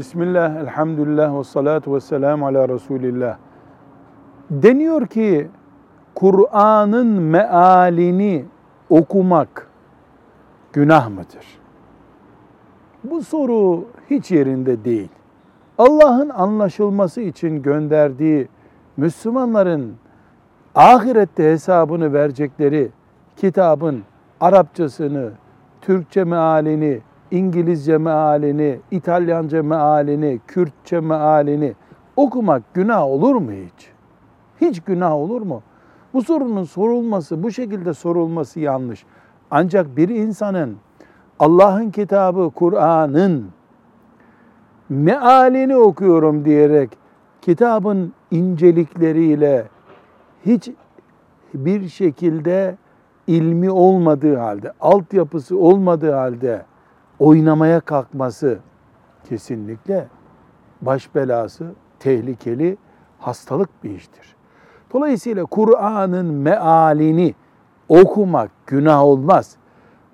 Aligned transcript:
Bismillah, 0.00 0.56
elhamdülillah 0.56 1.38
ve 1.38 1.44
salatu 1.44 1.94
ve 1.94 2.00
selamu 2.00 2.46
ala 2.46 2.68
Resulillah. 2.68 3.36
Deniyor 4.50 5.06
ki 5.06 5.48
Kur'an'ın 6.14 7.06
mealini 7.06 8.44
okumak 8.90 9.68
günah 10.72 11.08
mıdır? 11.08 11.60
Bu 13.04 13.22
soru 13.22 13.84
hiç 14.10 14.30
yerinde 14.30 14.84
değil. 14.84 15.08
Allah'ın 15.78 16.28
anlaşılması 16.28 17.20
için 17.20 17.62
gönderdiği 17.62 18.48
Müslümanların 18.96 19.94
ahirette 20.74 21.44
hesabını 21.52 22.12
verecekleri 22.12 22.90
kitabın 23.36 24.02
Arapçasını, 24.40 25.30
Türkçe 25.80 26.24
mealini, 26.24 27.00
İngilizce 27.30 27.98
mealini, 27.98 28.78
İtalyanca 28.90 29.62
mealini, 29.62 30.40
Kürtçe 30.46 31.00
mealini 31.00 31.74
okumak 32.16 32.74
günah 32.74 33.02
olur 33.02 33.34
mu 33.34 33.50
hiç? 33.52 33.90
Hiç 34.60 34.80
günah 34.80 35.12
olur 35.12 35.42
mu? 35.42 35.62
Bu 36.14 36.22
sorunun 36.22 36.64
sorulması, 36.64 37.42
bu 37.42 37.50
şekilde 37.50 37.94
sorulması 37.94 38.60
yanlış. 38.60 39.04
Ancak 39.50 39.96
bir 39.96 40.08
insanın 40.08 40.76
Allah'ın 41.38 41.90
kitabı 41.90 42.50
Kur'an'ın 42.50 43.46
mealini 44.88 45.76
okuyorum 45.76 46.44
diyerek 46.44 46.90
kitabın 47.42 48.12
incelikleriyle 48.30 49.68
hiç 50.46 50.70
bir 51.54 51.88
şekilde 51.88 52.76
ilmi 53.26 53.70
olmadığı 53.70 54.36
halde, 54.36 54.72
altyapısı 54.80 55.58
olmadığı 55.58 56.12
halde 56.12 56.62
oynamaya 57.20 57.80
kalkması 57.80 58.58
kesinlikle 59.28 60.08
baş 60.82 61.14
belası, 61.14 61.72
tehlikeli, 61.98 62.76
hastalık 63.18 63.84
bir 63.84 63.90
iştir. 63.90 64.36
Dolayısıyla 64.92 65.44
Kur'an'ın 65.44 66.26
mealini 66.26 67.34
okumak 67.88 68.50
günah 68.66 69.02
olmaz. 69.04 69.56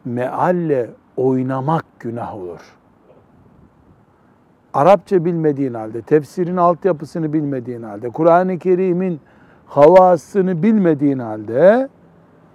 Mealle 0.04 0.90
oynamak 1.16 1.84
günah 2.00 2.34
olur. 2.34 2.60
Arapça 4.74 5.24
bilmediğin 5.24 5.74
halde, 5.74 6.02
tefsirin 6.02 6.56
altyapısını 6.56 7.32
bilmediğin 7.32 7.82
halde, 7.82 8.10
Kur'an-ı 8.10 8.58
Kerim'in 8.58 9.20
havasını 9.66 10.62
bilmediğin 10.62 11.18
halde 11.18 11.88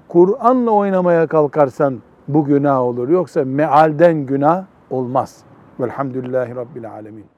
Kur'an'la 0.07 0.71
oynamaya 0.71 1.27
kalkarsan 1.27 2.01
bu 2.33 2.45
günah 2.45 2.79
olur. 2.79 3.09
Yoksa 3.09 3.45
mealden 3.45 4.25
günah 4.25 4.65
olmaz. 4.89 5.43
Velhamdülillahi 5.79 6.55
Rabbil 6.55 6.89
Alemin. 6.91 7.25